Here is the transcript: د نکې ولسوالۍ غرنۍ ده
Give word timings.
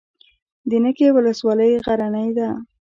د 0.69 0.71
نکې 0.83 1.07
ولسوالۍ 1.15 1.71
غرنۍ 1.85 2.29
ده 2.37 2.47